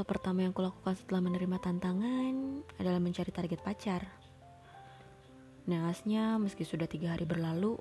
Hal 0.00 0.08
pertama 0.08 0.40
yang 0.40 0.56
kulakukan 0.56 0.96
setelah 0.96 1.20
menerima 1.20 1.60
tantangan 1.60 2.64
adalah 2.80 2.96
mencari 2.96 3.28
target 3.28 3.60
pacar. 3.60 4.00
Naasnya, 5.68 6.40
meski 6.40 6.64
sudah 6.64 6.88
tiga 6.88 7.12
hari 7.12 7.28
berlalu, 7.28 7.76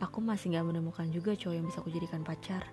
aku 0.00 0.24
masih 0.24 0.56
gak 0.56 0.64
menemukan 0.64 1.04
juga 1.12 1.36
cowok 1.36 1.52
yang 1.52 1.68
bisa 1.68 1.84
kujadikan 1.84 2.24
pacar. 2.24 2.64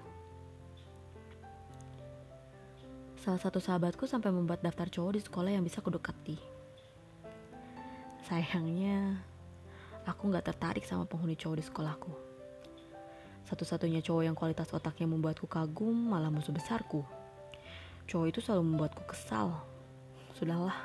Salah 3.20 3.44
satu 3.44 3.60
sahabatku 3.60 4.08
sampai 4.08 4.32
membuat 4.32 4.64
daftar 4.64 4.88
cowok 4.88 5.20
di 5.20 5.22
sekolah 5.28 5.52
yang 5.52 5.68
bisa 5.68 5.84
kudekati. 5.84 6.40
Sayangnya, 8.24 9.20
aku 10.08 10.32
gak 10.32 10.48
tertarik 10.56 10.88
sama 10.88 11.04
penghuni 11.04 11.36
cowok 11.36 11.60
di 11.60 11.66
sekolahku. 11.68 12.12
Satu-satunya 13.52 14.00
cowok 14.00 14.24
yang 14.24 14.36
kualitas 14.40 14.72
otaknya 14.72 15.12
membuatku 15.12 15.44
kagum 15.44 15.92
malah 15.92 16.32
musuh 16.32 16.56
besarku. 16.56 17.04
Cowok 18.06 18.28
itu 18.30 18.40
selalu 18.42 18.64
membuatku 18.70 19.04
kesal. 19.10 19.66
Sudahlah, 20.38 20.78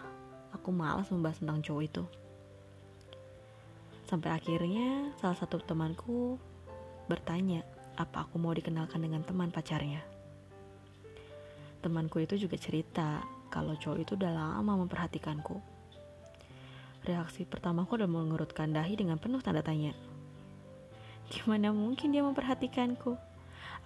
aku 0.56 0.72
malas 0.72 1.12
membahas 1.12 1.36
tentang 1.36 1.60
cowok 1.60 1.82
itu. 1.84 2.02
Sampai 4.08 4.32
akhirnya 4.34 5.12
salah 5.20 5.38
satu 5.38 5.60
temanku 5.62 6.40
bertanya 7.06 7.62
apa 7.94 8.24
aku 8.24 8.40
mau 8.40 8.56
dikenalkan 8.56 9.04
dengan 9.04 9.20
teman 9.22 9.52
pacarnya. 9.52 10.00
Temanku 11.84 12.24
itu 12.24 12.40
juga 12.40 12.56
cerita 12.56 13.22
kalau 13.52 13.76
cowok 13.76 13.98
itu 14.00 14.12
udah 14.16 14.32
lama 14.32 14.72
memperhatikanku. 14.84 15.60
Reaksi 17.04 17.48
pertamaku 17.48 17.96
adalah 17.96 18.12
mengerutkan 18.20 18.72
dahi 18.72 18.96
dengan 18.96 19.16
penuh 19.16 19.40
tanda 19.40 19.64
tanya. 19.64 19.96
Gimana 21.30 21.70
mungkin 21.70 22.12
dia 22.12 22.20
memperhatikanku? 22.24 23.16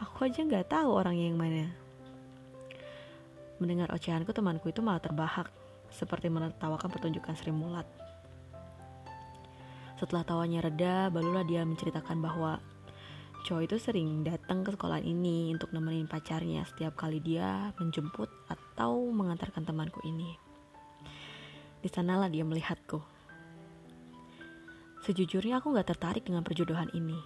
Aku 0.02 0.16
aja 0.26 0.42
nggak 0.42 0.72
tahu 0.72 0.90
orangnya 0.90 1.30
yang 1.30 1.38
mana. 1.38 1.83
Mendengar 3.62 3.90
ocehanku 3.94 4.34
temanku 4.34 4.74
itu 4.74 4.82
malah 4.82 4.98
terbahak, 4.98 5.46
seperti 5.94 6.26
menertawakan 6.26 6.90
pertunjukan 6.90 7.38
Sri 7.38 7.54
Mulat. 7.54 7.86
Setelah 9.94 10.26
tawanya 10.26 10.66
reda, 10.66 11.06
barulah 11.06 11.46
dia 11.46 11.62
menceritakan 11.62 12.18
bahwa 12.18 12.58
cowok 13.46 13.62
itu 13.62 13.76
sering 13.78 14.26
datang 14.26 14.66
ke 14.66 14.74
sekolah 14.74 14.98
ini 14.98 15.54
untuk 15.54 15.70
nemenin 15.70 16.10
pacarnya 16.10 16.66
setiap 16.66 16.98
kali 16.98 17.22
dia 17.22 17.70
menjemput 17.78 18.26
atau 18.50 19.06
mengantarkan 19.14 19.62
temanku 19.62 20.02
ini. 20.02 20.34
Di 21.78 21.86
sanalah 21.86 22.26
dia 22.26 22.42
melihatku. 22.42 22.98
Sejujurnya 25.04 25.60
aku 25.60 25.76
gak 25.76 25.94
tertarik 25.94 26.24
dengan 26.24 26.40
perjodohan 26.42 26.88
ini. 26.96 27.20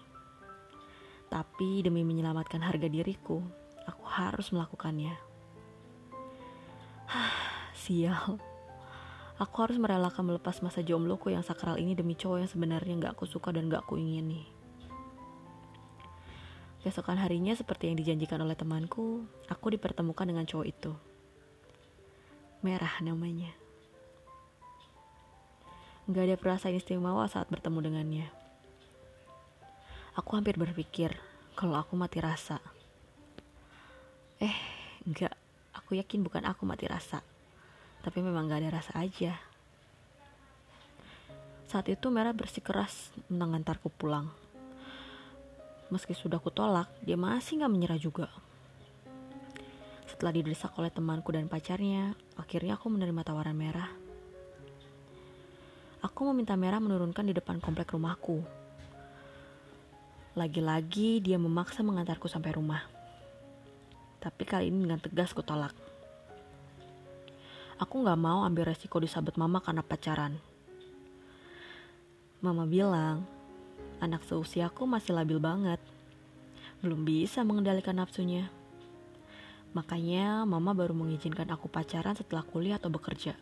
Tapi 1.31 1.81
demi 1.87 2.03
menyelamatkan 2.03 2.61
harga 2.67 2.91
diriku, 2.91 3.39
aku 3.87 4.05
harus 4.11 4.51
melakukannya. 4.51 5.28
Sial. 7.79 8.43
Aku 9.39 9.57
harus 9.63 9.79
merelakan 9.79 10.35
melepas 10.35 10.59
masa 10.67 10.83
jombloku 10.83 11.31
yang 11.31 11.47
sakral 11.47 11.79
ini 11.79 11.95
demi 11.95 12.19
cowok 12.19 12.43
yang 12.43 12.51
sebenarnya 12.51 12.95
gak 12.99 13.15
aku 13.15 13.25
suka 13.31 13.55
dan 13.55 13.71
gak 13.71 13.87
aku 13.87 13.95
ingini. 13.95 14.51
Keesokan 16.83 17.23
harinya 17.23 17.55
seperti 17.55 17.87
yang 17.87 17.97
dijanjikan 18.03 18.43
oleh 18.43 18.59
temanku, 18.59 19.23
aku 19.47 19.67
dipertemukan 19.71 20.27
dengan 20.27 20.43
cowok 20.43 20.67
itu. 20.67 20.93
Merah 22.67 22.99
namanya. 22.99 23.55
Gak 26.11 26.25
ada 26.27 26.35
perasaan 26.35 26.75
istimewa 26.75 27.31
saat 27.31 27.47
bertemu 27.47 27.79
dengannya. 27.79 28.27
Aku 30.19 30.35
hampir 30.35 30.59
berpikir 30.59 31.15
kalau 31.55 31.79
aku 31.79 31.95
mati 31.95 32.19
rasa. 32.19 32.59
Eh, 34.43 34.57
enggak. 35.07 35.39
Aku 35.79 35.95
yakin 35.95 36.27
bukan 36.27 36.43
aku 36.43 36.67
mati 36.67 36.91
rasa 36.91 37.23
tapi 38.03 38.23
memang 38.23 38.47
gak 38.47 38.63
ada 38.63 38.81
rasa 38.81 38.93
aja. 38.99 39.39
Saat 41.69 41.93
itu 41.93 42.09
Merah 42.09 42.33
bersikeras 42.33 43.13
mengantarku 43.29 43.93
pulang. 43.93 44.33
Meski 45.93 46.17
sudah 46.17 46.41
kutolak, 46.41 46.89
dia 47.05 47.17
masih 47.17 47.61
gak 47.61 47.73
menyerah 47.73 48.01
juga. 48.01 48.29
Setelah 50.09 50.33
didesak 50.33 50.73
oleh 50.81 50.89
temanku 50.89 51.33
dan 51.33 51.49
pacarnya, 51.49 52.17
akhirnya 52.41 52.81
aku 52.81 52.89
menerima 52.89 53.21
tawaran 53.25 53.57
Merah. 53.57 53.89
Aku 56.05 56.31
meminta 56.31 56.55
Merah 56.55 56.79
menurunkan 56.79 57.27
di 57.27 57.35
depan 57.35 57.59
komplek 57.59 57.93
rumahku. 57.93 58.41
Lagi-lagi 60.39 61.19
dia 61.19 61.35
memaksa 61.35 61.83
mengantarku 61.83 62.31
sampai 62.31 62.55
rumah. 62.55 62.87
Tapi 64.23 64.43
kali 64.47 64.71
ini 64.71 64.87
dengan 64.87 65.03
tegas 65.03 65.35
kutolak. 65.35 65.88
Aku 67.79 68.03
gak 68.03 68.19
mau 68.19 68.43
ambil 68.43 68.75
resiko 68.75 68.99
disabet 68.99 69.39
mama 69.39 69.63
karena 69.63 69.87
pacaran. 69.87 70.35
Mama 72.43 72.67
bilang, 72.67 73.23
anak 74.03 74.27
seusiaku 74.27 74.83
masih 74.83 75.15
labil 75.15 75.39
banget. 75.39 75.79
Belum 76.83 77.07
bisa 77.07 77.47
mengendalikan 77.47 77.95
nafsunya. 77.95 78.51
Makanya 79.79 80.43
mama 80.43 80.75
baru 80.75 80.91
mengizinkan 80.91 81.47
aku 81.55 81.71
pacaran 81.71 82.19
setelah 82.19 82.43
kuliah 82.43 82.83
atau 82.83 82.91
bekerja. 82.91 83.39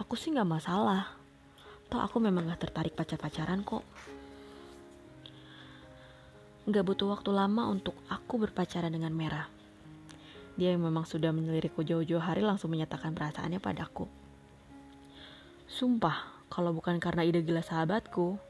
Aku 0.00 0.16
sih 0.16 0.32
gak 0.32 0.48
masalah. 0.48 1.12
Toh 1.92 2.00
aku 2.00 2.24
memang 2.24 2.48
gak 2.48 2.72
tertarik 2.72 2.96
pacar-pacaran 2.96 3.60
kok. 3.68 3.84
Gak 6.72 6.84
butuh 6.88 7.12
waktu 7.12 7.36
lama 7.36 7.68
untuk 7.68 8.00
aku 8.08 8.40
berpacaran 8.48 8.88
dengan 8.88 9.12
Merah. 9.12 9.55
Dia 10.56 10.72
yang 10.72 10.88
memang 10.88 11.04
sudah 11.04 11.36
menyelirikku 11.36 11.84
jauh-jauh 11.84 12.20
hari 12.20 12.40
langsung 12.40 12.72
menyatakan 12.72 13.12
perasaannya 13.12 13.60
padaku. 13.60 14.08
Sumpah, 15.68 16.48
kalau 16.48 16.72
bukan 16.72 16.96
karena 16.96 17.28
ide 17.28 17.44
gila 17.44 17.60
sahabatku, 17.60 18.40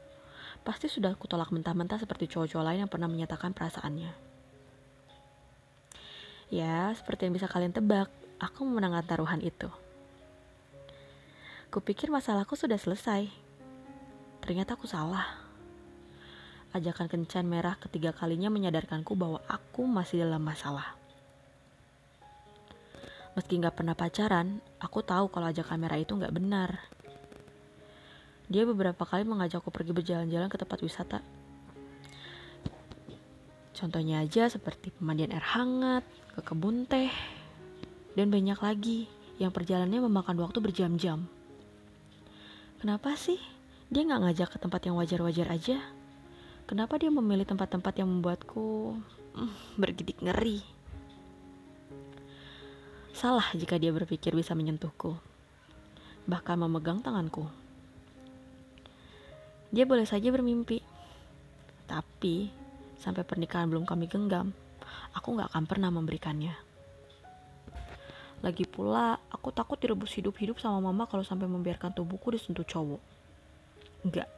pasti 0.63 0.87
sudah 0.87 1.11
aku 1.11 1.27
tolak 1.27 1.51
mentah-mentah 1.51 1.99
seperti 1.99 2.31
cowok-cowok 2.31 2.63
lain 2.63 2.79
yang 2.87 2.91
pernah 2.91 3.11
menyatakan 3.11 3.51
perasaannya. 3.51 4.11
Ya, 6.47 6.95
seperti 6.95 7.27
yang 7.27 7.35
bisa 7.35 7.51
kalian 7.51 7.75
tebak, 7.75 8.07
aku 8.39 8.63
memenangkan 8.63 9.03
taruhan 9.03 9.43
itu. 9.43 9.67
Kupikir 11.67 12.07
masalahku 12.07 12.55
sudah 12.55 12.79
selesai. 12.79 13.27
Ternyata 14.39 14.79
aku 14.79 14.87
salah. 14.87 15.27
Ajakan 16.71 17.11
kencan 17.11 17.43
merah 17.43 17.75
ketiga 17.75 18.15
kalinya 18.15 18.47
menyadarkanku 18.47 19.11
bahwa 19.19 19.43
aku 19.51 19.83
masih 19.83 20.23
dalam 20.23 20.39
masalah. 20.39 20.95
Meski 23.37 23.61
gak 23.61 23.77
pernah 23.77 23.93
pacaran, 23.93 24.57
aku 24.81 25.05
tahu 25.05 25.29
kalau 25.29 25.53
ajak 25.53 25.69
kamera 25.69 25.93
itu 25.93 26.17
gak 26.17 26.33
benar. 26.33 26.81
Dia 28.49 28.65
beberapa 28.65 29.05
kali 29.05 29.29
mengajakku 29.29 29.69
pergi 29.69 29.93
berjalan-jalan 29.93 30.49
ke 30.49 30.57
tempat 30.57 30.81
wisata. 30.81 31.21
Contohnya 33.77 34.25
aja 34.25 34.49
seperti 34.49 34.89
pemandian 34.89 35.37
air 35.37 35.45
hangat, 35.53 36.01
ke 36.33 36.41
kebun 36.41 36.89
teh, 36.89 37.13
dan 38.17 38.33
banyak 38.33 38.57
lagi 38.57 39.05
yang 39.37 39.53
perjalanannya 39.53 40.09
memakan 40.09 40.41
waktu 40.41 40.57
berjam-jam. 40.57 41.29
Kenapa 42.81 43.13
sih 43.21 43.37
dia 43.93 44.01
gak 44.01 44.25
ngajak 44.25 44.49
ke 44.49 44.57
tempat 44.57 44.81
yang 44.89 44.97
wajar-wajar 44.97 45.45
aja? 45.53 45.77
Kenapa 46.65 46.97
dia 46.97 47.13
memilih 47.13 47.45
tempat-tempat 47.45 48.01
yang 48.01 48.09
membuatku 48.09 48.97
mm, 49.37 49.77
bergidik 49.77 50.25
ngeri? 50.25 50.76
Salah 53.17 53.49
jika 53.57 53.81
dia 53.81 53.89
berpikir 53.89 54.29
bisa 54.37 54.53
menyentuhku, 54.53 55.17
bahkan 56.29 56.53
memegang 56.53 57.01
tanganku. 57.01 57.49
Dia 59.73 59.89
boleh 59.89 60.05
saja 60.05 60.29
bermimpi, 60.29 60.85
tapi 61.89 62.53
sampai 63.01 63.25
pernikahan 63.25 63.73
belum 63.73 63.89
kami 63.89 64.05
genggam, 64.05 64.53
aku 65.17 65.33
gak 65.33 65.49
akan 65.49 65.65
pernah 65.65 65.89
memberikannya. 65.89 66.53
Lagi 68.45 68.69
pula, 68.69 69.17
aku 69.33 69.49
takut 69.49 69.81
direbus 69.81 70.13
hidup-hidup 70.13 70.61
sama 70.61 70.77
mama 70.77 71.09
kalau 71.09 71.25
sampai 71.25 71.49
membiarkan 71.49 71.97
tubuhku 71.97 72.29
disentuh 72.29 72.69
cowok. 72.69 73.01
Enggak, 74.05 74.29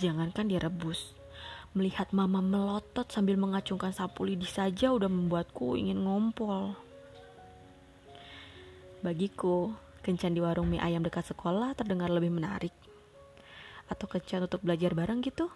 jangankan 0.00 0.48
direbus. 0.48 1.12
Melihat 1.76 2.16
mama 2.16 2.40
melotot 2.40 3.12
sambil 3.12 3.36
mengacungkan 3.36 3.92
sapu 3.92 4.24
lidi 4.24 4.48
saja 4.48 4.88
udah 4.88 5.12
membuatku 5.12 5.76
ingin 5.76 6.00
ngompol. 6.00 6.85
Bagiku, 9.04 9.74
kencan 10.00 10.32
di 10.32 10.40
warung 10.40 10.72
mie 10.72 10.80
ayam 10.80 11.04
dekat 11.04 11.28
sekolah 11.28 11.76
terdengar 11.76 12.08
lebih 12.08 12.32
menarik. 12.32 12.72
Atau 13.90 14.08
kencan 14.08 14.46
untuk 14.46 14.62
belajar 14.62 14.96
bareng 14.96 15.20
gitu. 15.24 15.52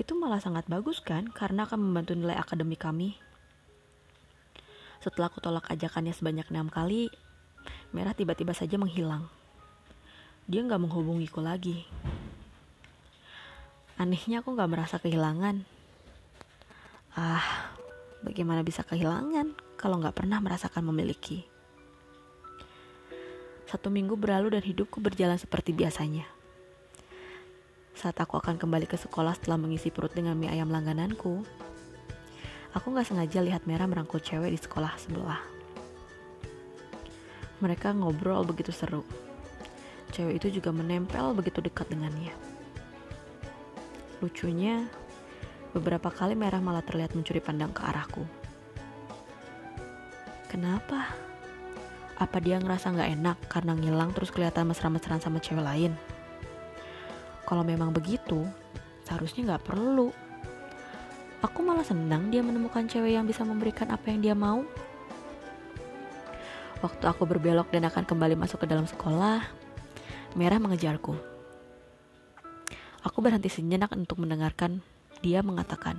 Itu 0.00 0.16
malah 0.16 0.40
sangat 0.40 0.64
bagus 0.70 1.04
kan, 1.04 1.28
karena 1.28 1.68
akan 1.68 1.80
membantu 1.80 2.16
nilai 2.16 2.36
akademik 2.36 2.80
kami. 2.80 3.20
Setelah 5.00 5.28
aku 5.28 5.40
tolak 5.40 5.68
ajakannya 5.68 6.12
sebanyak 6.12 6.48
enam 6.48 6.72
kali, 6.72 7.12
Merah 7.90 8.14
tiba-tiba 8.14 8.54
saja 8.54 8.78
menghilang. 8.78 9.26
Dia 10.46 10.62
nggak 10.62 10.82
menghubungiku 10.82 11.42
lagi. 11.42 11.86
Anehnya 13.98 14.40
aku 14.40 14.54
nggak 14.54 14.70
merasa 14.70 14.96
kehilangan. 15.02 15.66
Ah, 17.18 17.74
bagaimana 18.22 18.62
bisa 18.62 18.86
kehilangan 18.86 19.58
kalau 19.74 19.98
nggak 19.98 20.22
pernah 20.22 20.38
merasakan 20.38 20.86
memiliki. 20.86 21.49
Satu 23.70 23.86
minggu 23.86 24.18
berlalu 24.18 24.58
dan 24.58 24.66
hidupku 24.66 24.98
berjalan 24.98 25.38
seperti 25.38 25.70
biasanya. 25.70 26.26
Saat 27.94 28.18
aku 28.18 28.34
akan 28.34 28.58
kembali 28.58 28.90
ke 28.90 28.98
sekolah 28.98 29.38
setelah 29.38 29.62
mengisi 29.62 29.94
perut 29.94 30.10
dengan 30.10 30.34
mie 30.34 30.50
ayam 30.50 30.74
langgananku, 30.74 31.46
aku 32.74 32.86
nggak 32.90 33.06
sengaja 33.06 33.38
lihat 33.38 33.70
Merah 33.70 33.86
merangkul 33.86 34.18
cewek 34.18 34.50
di 34.50 34.58
sekolah 34.58 34.90
sebelah. 34.98 35.38
Mereka 37.62 37.94
ngobrol 37.94 38.42
begitu 38.42 38.74
seru. 38.74 39.06
Cewek 40.10 40.42
itu 40.42 40.58
juga 40.58 40.74
menempel 40.74 41.30
begitu 41.30 41.62
dekat 41.62 41.86
dengannya. 41.94 42.34
Lucunya, 44.18 44.82
beberapa 45.70 46.10
kali 46.10 46.34
Merah 46.34 46.58
malah 46.58 46.82
terlihat 46.82 47.14
mencuri 47.14 47.38
pandang 47.38 47.70
ke 47.70 47.86
arahku. 47.86 48.26
Kenapa? 50.50 51.29
Apa 52.20 52.36
dia 52.36 52.60
ngerasa 52.60 52.92
nggak 52.92 53.10
enak 53.16 53.38
karena 53.48 53.72
ngilang 53.72 54.12
terus 54.12 54.28
kelihatan 54.28 54.68
mesra-mesraan 54.68 55.24
sama 55.24 55.40
cewek 55.40 55.64
lain? 55.64 55.96
Kalau 57.48 57.64
memang 57.64 57.96
begitu, 57.96 58.44
seharusnya 59.08 59.56
nggak 59.56 59.64
perlu. 59.64 60.12
Aku 61.40 61.64
malah 61.64 61.82
senang 61.82 62.28
dia 62.28 62.44
menemukan 62.44 62.84
cewek 62.84 63.16
yang 63.16 63.24
bisa 63.24 63.40
memberikan 63.40 63.88
apa 63.88 64.12
yang 64.12 64.20
dia 64.20 64.36
mau. 64.36 64.60
Waktu 66.84 67.04
aku 67.08 67.24
berbelok 67.24 67.72
dan 67.72 67.88
akan 67.88 68.04
kembali 68.04 68.36
masuk 68.36 68.62
ke 68.62 68.66
dalam 68.68 68.84
sekolah, 68.84 69.40
Merah 70.38 70.62
mengejarku. 70.62 71.18
Aku 73.02 73.18
berhenti 73.18 73.50
sejenak 73.50 73.90
untuk 73.90 74.22
mendengarkan 74.22 74.78
dia 75.26 75.42
mengatakan, 75.42 75.98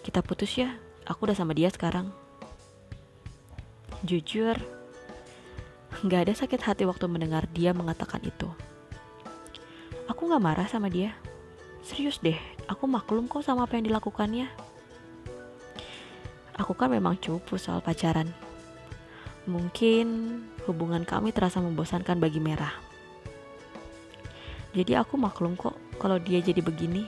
"Kita 0.00 0.24
putus 0.24 0.56
ya, 0.56 0.80
aku 1.04 1.28
udah 1.28 1.36
sama 1.36 1.52
dia 1.52 1.68
sekarang." 1.68 2.08
Jujur, 4.08 4.56
gak 6.02 6.26
ada 6.26 6.34
sakit 6.34 6.60
hati 6.66 6.82
waktu 6.82 7.06
mendengar 7.06 7.46
dia 7.54 7.70
mengatakan 7.70 8.18
itu. 8.26 8.50
Aku 10.10 10.26
gak 10.26 10.42
marah 10.42 10.66
sama 10.66 10.90
dia. 10.90 11.14
Serius 11.86 12.18
deh, 12.18 12.38
aku 12.66 12.90
maklum 12.90 13.30
kok 13.30 13.46
sama 13.46 13.66
apa 13.70 13.78
yang 13.78 13.86
dilakukannya. 13.86 14.50
Aku 16.58 16.74
kan 16.74 16.90
memang 16.90 17.18
cupu 17.22 17.54
soal 17.54 17.78
pacaran. 17.82 18.30
Mungkin 19.46 20.38
hubungan 20.66 21.06
kami 21.06 21.30
terasa 21.30 21.58
membosankan 21.62 22.18
bagi 22.18 22.38
Merah. 22.38 22.74
Jadi 24.74 24.94
aku 24.98 25.18
maklum 25.18 25.54
kok 25.54 25.74
kalau 26.02 26.18
dia 26.18 26.42
jadi 26.42 26.62
begini. 26.62 27.06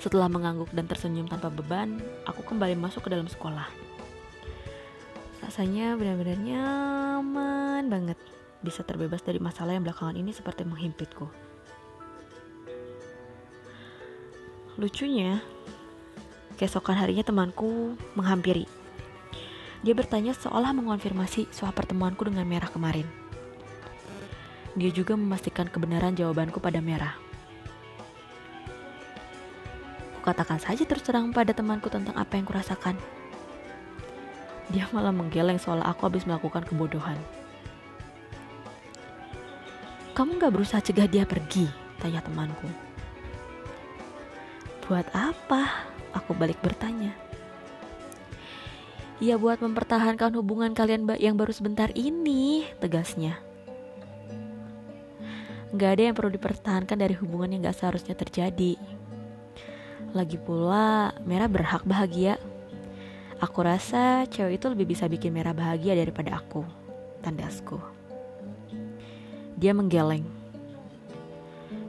Setelah 0.00 0.28
mengangguk 0.28 0.68
dan 0.76 0.84
tersenyum 0.84 1.28
tanpa 1.28 1.48
beban, 1.48 2.00
aku 2.28 2.44
kembali 2.44 2.76
masuk 2.76 3.08
ke 3.08 3.12
dalam 3.12 3.28
sekolah 3.28 3.85
rasanya 5.46 5.94
benar-benar 5.94 6.42
nyaman 6.42 7.86
banget 7.86 8.18
bisa 8.66 8.82
terbebas 8.82 9.22
dari 9.22 9.38
masalah 9.38 9.78
yang 9.78 9.86
belakangan 9.86 10.18
ini 10.18 10.34
seperti 10.34 10.66
menghimpitku. 10.66 11.30
Lucunya, 14.74 15.38
keesokan 16.58 16.98
harinya 16.98 17.22
temanku 17.22 17.94
menghampiri. 18.18 18.66
Dia 19.86 19.94
bertanya 19.94 20.34
seolah 20.34 20.74
mengonfirmasi 20.74 21.46
soal 21.54 21.70
pertemuanku 21.70 22.26
dengan 22.26 22.42
Merah 22.42 22.66
kemarin. 22.66 23.06
Dia 24.74 24.90
juga 24.90 25.14
memastikan 25.14 25.70
kebenaran 25.70 26.18
jawabanku 26.18 26.58
pada 26.58 26.82
Merah. 26.82 27.14
Kukatakan 30.20 30.58
saja 30.58 30.82
terus 30.82 31.06
terang 31.06 31.30
pada 31.30 31.54
temanku 31.54 31.86
tentang 31.86 32.18
apa 32.18 32.34
yang 32.34 32.44
kurasakan. 32.44 32.98
Dia 34.74 34.90
malah 34.90 35.14
menggeleng 35.14 35.62
soal 35.62 35.78
aku 35.82 36.10
habis 36.10 36.26
melakukan 36.26 36.66
kebodohan. 36.66 37.18
Kamu 40.16 40.40
gak 40.40 40.54
berusaha 40.56 40.80
cegah 40.80 41.06
dia 41.06 41.28
pergi? 41.28 41.68
Tanya 42.00 42.24
temanku. 42.24 42.66
Buat 44.88 45.06
apa? 45.12 45.86
Aku 46.16 46.32
balik 46.32 46.58
bertanya. 46.64 47.12
Ya 49.20 49.36
buat 49.40 49.60
mempertahankan 49.60 50.32
hubungan 50.36 50.72
kalian 50.72 51.08
yang 51.20 51.36
baru 51.36 51.52
sebentar 51.52 51.92
ini, 51.92 52.68
tegasnya. 52.80 53.40
Gak 55.76 56.00
ada 56.00 56.02
yang 56.08 56.16
perlu 56.16 56.32
dipertahankan 56.32 56.96
dari 56.96 57.12
hubungan 57.16 57.52
yang 57.52 57.60
gak 57.68 57.76
seharusnya 57.76 58.16
terjadi. 58.16 58.80
Lagi 60.16 60.40
pula, 60.40 61.12
Merah 61.28 61.48
berhak 61.48 61.84
bahagia 61.84 62.40
Aku 63.36 63.60
rasa 63.60 64.24
cewek 64.32 64.56
itu 64.56 64.66
lebih 64.72 64.96
bisa 64.96 65.04
bikin 65.04 65.28
merah 65.28 65.52
bahagia 65.52 65.92
daripada 65.92 66.40
aku. 66.40 66.64
Tandasku. 67.20 67.76
Dia 69.60 69.76
menggeleng. 69.76 70.24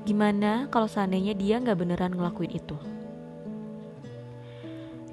Gimana 0.04 0.68
kalau 0.68 0.92
seandainya 0.92 1.32
dia 1.36 1.60
nggak 1.60 1.80
beneran 1.80 2.16
ngelakuin 2.16 2.52
itu? 2.52 2.76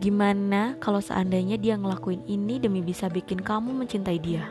Gimana 0.02 0.74
kalau 0.82 0.98
seandainya 0.98 1.54
dia 1.54 1.78
ngelakuin 1.78 2.26
ini 2.26 2.58
demi 2.58 2.82
bisa 2.82 3.06
bikin 3.06 3.38
kamu 3.38 3.70
mencintai 3.70 4.18
dia? 4.18 4.50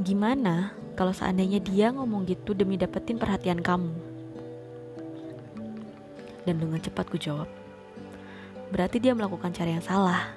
Gimana 0.00 0.72
kalau 0.96 1.12
seandainya 1.12 1.60
dia 1.60 1.92
ngomong 1.92 2.24
gitu 2.24 2.56
demi 2.56 2.80
dapetin 2.80 3.20
perhatian 3.20 3.60
kamu? 3.60 3.92
Dan 6.44 6.60
dengan 6.60 6.80
cepat 6.80 7.08
ku 7.08 7.16
jawab, 7.16 7.48
berarti 8.74 8.98
dia 8.98 9.14
melakukan 9.14 9.54
cara 9.54 9.70
yang 9.70 9.84
salah. 9.86 10.34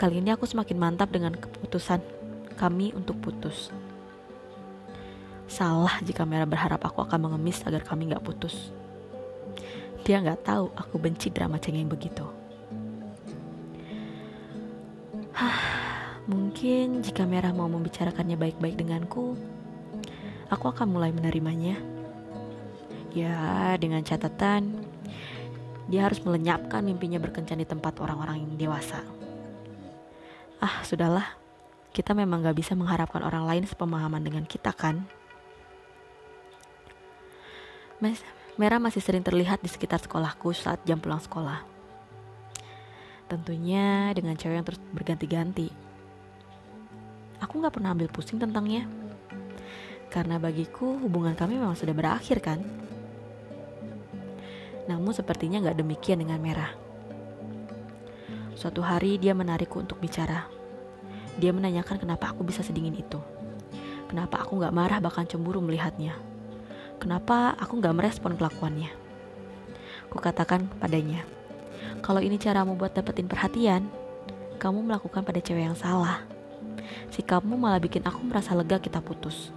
Kali 0.00 0.24
ini 0.24 0.32
aku 0.32 0.48
semakin 0.48 0.80
mantap 0.80 1.12
dengan 1.12 1.36
keputusan 1.36 2.00
kami 2.56 2.96
untuk 2.96 3.20
putus. 3.20 3.68
Salah 5.44 6.00
jika 6.00 6.24
Merah 6.24 6.48
berharap 6.48 6.80
aku 6.80 7.04
akan 7.04 7.28
mengemis 7.28 7.60
agar 7.68 7.84
kami 7.84 8.08
gak 8.08 8.24
putus. 8.24 8.72
Dia 10.08 10.24
gak 10.24 10.48
tahu 10.48 10.72
aku 10.72 10.96
benci 10.96 11.28
drama 11.28 11.60
cengeng 11.60 11.92
begitu. 11.92 12.24
Mungkin 16.28 17.04
jika 17.04 17.28
Merah 17.28 17.52
mau 17.52 17.68
membicarakannya 17.68 18.36
baik-baik 18.40 18.80
denganku, 18.80 19.36
aku 20.48 20.64
akan 20.72 20.88
mulai 20.88 21.12
menerimanya. 21.12 21.76
Ya, 23.12 23.72
dengan 23.80 24.04
catatan 24.04 24.87
dia 25.88 26.04
harus 26.04 26.20
melenyapkan 26.20 26.84
mimpinya 26.84 27.16
berkencan 27.16 27.58
di 27.58 27.64
tempat 27.64 27.96
orang-orang 27.98 28.44
yang 28.44 28.68
dewasa. 28.68 29.00
Ah, 30.60 30.84
sudahlah. 30.84 31.24
Kita 31.90 32.12
memang 32.12 32.44
gak 32.44 32.60
bisa 32.60 32.76
mengharapkan 32.76 33.24
orang 33.24 33.48
lain 33.48 33.64
sepemahaman 33.64 34.20
dengan 34.20 34.44
kita 34.44 34.70
kan? 34.76 35.08
Mes, 37.98 38.20
Merah 38.58 38.82
masih 38.82 38.98
sering 38.98 39.22
terlihat 39.22 39.62
di 39.62 39.70
sekitar 39.70 40.02
sekolahku 40.02 40.50
saat 40.50 40.82
jam 40.82 40.98
pulang 40.98 41.22
sekolah. 41.22 41.62
Tentunya 43.30 44.10
dengan 44.10 44.34
cewek 44.34 44.56
yang 44.58 44.66
terus 44.66 44.82
berganti-ganti. 44.90 45.70
Aku 47.38 47.62
gak 47.62 47.78
pernah 47.78 47.94
ambil 47.94 48.10
pusing 48.10 48.36
tentangnya. 48.36 48.82
Karena 50.10 50.42
bagiku 50.42 50.98
hubungan 50.98 51.38
kami 51.38 51.54
memang 51.54 51.78
sudah 51.78 51.94
berakhir 51.94 52.42
kan? 52.42 52.58
Namun 54.88 55.12
sepertinya 55.12 55.60
gak 55.60 55.78
demikian 55.78 56.24
dengan 56.24 56.40
Merah. 56.40 56.72
Suatu 58.58 58.82
hari 58.82 59.20
dia 59.20 59.36
menarikku 59.36 59.78
untuk 59.78 60.00
bicara. 60.02 60.48
Dia 61.38 61.54
menanyakan 61.54 62.02
kenapa 62.02 62.34
aku 62.34 62.42
bisa 62.42 62.64
sedingin 62.66 62.96
itu. 62.98 63.20
Kenapa 64.08 64.42
aku 64.42 64.58
gak 64.58 64.74
marah 64.74 64.98
bahkan 64.98 65.28
cemburu 65.28 65.60
melihatnya. 65.62 66.16
Kenapa 66.98 67.54
aku 67.54 67.78
gak 67.78 67.94
merespon 67.94 68.34
kelakuannya. 68.34 68.90
Kukatakan 70.08 70.66
padanya, 70.80 71.22
kalau 72.00 72.24
ini 72.24 72.40
caramu 72.40 72.74
buat 72.74 72.96
dapetin 72.96 73.28
perhatian, 73.28 73.86
kamu 74.58 74.82
melakukan 74.88 75.22
pada 75.22 75.38
cewek 75.38 75.70
yang 75.70 75.78
salah. 75.78 76.24
Sikapmu 77.12 77.54
malah 77.54 77.78
bikin 77.78 78.02
aku 78.02 78.24
merasa 78.24 78.56
lega 78.56 78.80
kita 78.80 78.98
putus. 79.04 79.52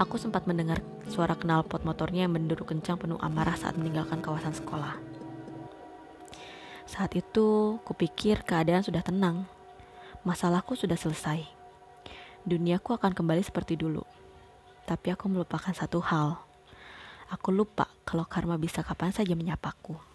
Aku 0.00 0.18
sempat 0.18 0.48
mendengar 0.48 0.82
suara 1.08 1.36
knalpot 1.36 1.84
motornya 1.84 2.24
yang 2.24 2.36
menduduk 2.36 2.72
kencang 2.72 2.96
penuh 2.96 3.20
amarah 3.20 3.56
saat 3.56 3.76
meninggalkan 3.76 4.24
kawasan 4.24 4.56
sekolah. 4.56 4.96
Saat 6.84 7.16
itu, 7.16 7.80
kupikir 7.82 8.44
keadaan 8.44 8.84
sudah 8.84 9.02
tenang. 9.02 9.48
Masalahku 10.22 10.76
sudah 10.78 10.96
selesai. 10.96 11.42
Duniaku 12.44 12.96
akan 12.96 13.16
kembali 13.16 13.40
seperti 13.40 13.74
dulu. 13.74 14.04
Tapi 14.84 15.12
aku 15.12 15.32
melupakan 15.32 15.72
satu 15.72 15.98
hal. 16.04 16.38
Aku 17.32 17.50
lupa 17.50 17.88
kalau 18.04 18.28
karma 18.28 18.60
bisa 18.60 18.84
kapan 18.84 19.10
saja 19.10 19.32
menyapaku. 19.32 20.13